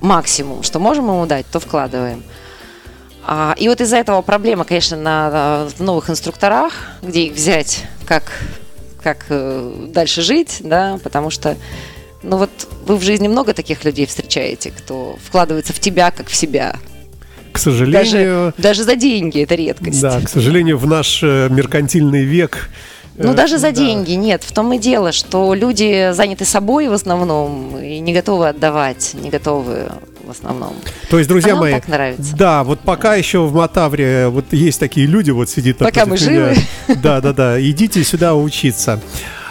[0.00, 2.22] максимум, что можем ему дать, то вкладываем.
[3.30, 6.72] А, и вот из-за этого проблема, конечно, на, на- новых инструкторах,
[7.02, 8.32] где их взять, как,
[9.02, 11.58] как э, дальше жить, да, потому что,
[12.22, 12.48] ну вот
[12.86, 16.76] вы в жизни много таких людей встречаете, кто вкладывается в тебя, как в себя.
[17.52, 20.00] К сожалению, Даже, даже за деньги это редкость.
[20.00, 22.70] да, к сожалению, в наш э, меркантильный век.
[23.18, 23.72] Ну, э, даже за да.
[23.72, 24.42] деньги нет.
[24.42, 29.28] В том и дело, что люди заняты собой в основном и не готовы отдавать, не
[29.28, 29.90] готовы
[30.28, 30.74] в основном.
[31.10, 32.36] То есть, друзья А мои, так нравится.
[32.36, 36.24] да, вот пока еще в Матавре вот есть такие люди, вот сидит Пока мы меня.
[36.24, 36.56] живы.
[37.02, 37.60] Да, да, да.
[37.60, 39.00] Идите сюда учиться.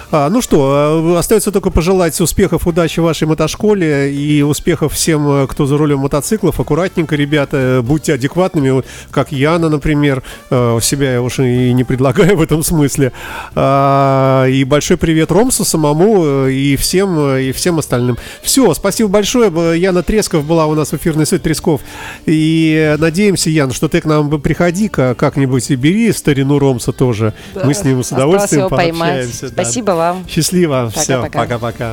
[0.10, 5.48] А, ну что, э, остается только пожелать успехов, удачи вашей мотошколе и успехов всем, э,
[5.48, 6.62] кто за рулем мотоциклов.
[6.62, 10.24] Аккуратненько, ребята, будьте адекватными, вот как Яна, например.
[10.50, 13.12] Э, Себя я уж и не предлагаю в этом смысле.
[13.54, 18.18] А, И большой привет Ромсу самому и всем, и всем остальным.
[18.42, 19.52] Все, спасибо большое.
[19.78, 21.82] Яна Тресков была у нас в эфирной свет Тресков.
[22.26, 26.94] И надеемся, Ян, что ты к нам бы приходи ка- как-нибудь и бери старину Ромса
[26.94, 27.34] тоже.
[27.62, 29.48] Мы с ним с удовольствием пообщаемся.
[29.50, 29.64] да.
[29.64, 30.26] Спасибо вам.
[30.30, 30.90] Счастливо.
[30.96, 31.40] Все, Пока-пока.
[31.58, 31.92] пока-пока.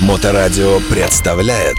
[0.00, 1.76] Моторадио представляет